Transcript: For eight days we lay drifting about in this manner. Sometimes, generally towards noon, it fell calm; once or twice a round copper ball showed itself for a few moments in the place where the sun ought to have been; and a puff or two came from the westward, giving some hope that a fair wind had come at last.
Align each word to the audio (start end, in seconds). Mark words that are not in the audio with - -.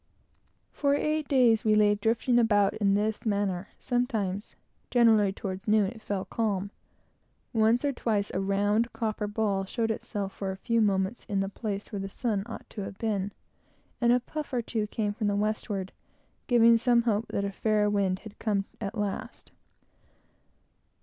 For 0.71 0.95
eight 0.95 1.27
days 1.27 1.63
we 1.63 1.75
lay 1.75 1.93
drifting 1.93 2.39
about 2.39 2.73
in 2.77 2.95
this 2.95 3.23
manner. 3.23 3.67
Sometimes, 3.77 4.55
generally 4.89 5.31
towards 5.31 5.67
noon, 5.67 5.85
it 5.91 6.01
fell 6.01 6.25
calm; 6.25 6.71
once 7.53 7.85
or 7.85 7.93
twice 7.93 8.31
a 8.33 8.39
round 8.39 8.91
copper 8.93 9.27
ball 9.27 9.63
showed 9.63 9.91
itself 9.91 10.33
for 10.33 10.49
a 10.49 10.57
few 10.57 10.81
moments 10.81 11.23
in 11.25 11.39
the 11.39 11.49
place 11.49 11.91
where 11.91 11.99
the 11.99 12.09
sun 12.09 12.41
ought 12.47 12.67
to 12.71 12.81
have 12.81 12.97
been; 12.97 13.31
and 14.01 14.11
a 14.11 14.19
puff 14.19 14.51
or 14.53 14.63
two 14.63 14.87
came 14.87 15.13
from 15.13 15.27
the 15.27 15.35
westward, 15.35 15.91
giving 16.47 16.77
some 16.77 17.03
hope 17.03 17.27
that 17.27 17.45
a 17.45 17.51
fair 17.51 17.87
wind 17.87 18.17
had 18.25 18.39
come 18.39 18.65
at 18.79 18.97
last. 18.97 19.51